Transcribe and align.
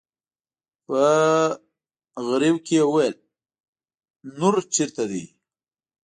په 0.85 0.99
غريو 2.27 2.57
کې 2.65 2.73
يې 2.79 2.83
وويل: 2.87 3.15
نور 4.37 4.55
چېرته 4.75 5.03
دي؟ 5.11 5.23